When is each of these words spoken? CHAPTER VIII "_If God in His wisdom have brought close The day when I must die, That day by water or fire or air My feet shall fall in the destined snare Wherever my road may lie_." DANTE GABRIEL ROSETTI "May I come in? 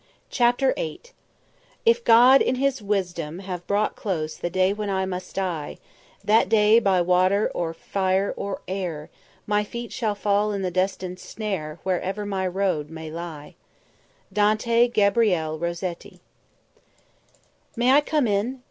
CHAPTER 0.31 0.73
VIII 0.77 1.01
"_If 1.85 2.03
God 2.03 2.41
in 2.41 2.55
His 2.55 2.81
wisdom 2.81 3.37
have 3.37 3.67
brought 3.67 3.95
close 3.95 4.35
The 4.35 4.49
day 4.49 4.73
when 4.73 4.89
I 4.89 5.05
must 5.05 5.35
die, 5.35 5.77
That 6.23 6.49
day 6.49 6.79
by 6.79 7.01
water 7.01 7.51
or 7.53 7.71
fire 7.75 8.33
or 8.35 8.61
air 8.67 9.11
My 9.45 9.63
feet 9.63 9.91
shall 9.91 10.15
fall 10.15 10.53
in 10.53 10.63
the 10.63 10.71
destined 10.71 11.19
snare 11.19 11.77
Wherever 11.83 12.25
my 12.25 12.47
road 12.47 12.89
may 12.89 13.11
lie_." 13.11 13.53
DANTE 14.33 14.87
GABRIEL 14.87 15.59
ROSETTI 15.59 16.19
"May 17.75 17.91
I 17.91 18.01
come 18.01 18.25
in? 18.25 18.59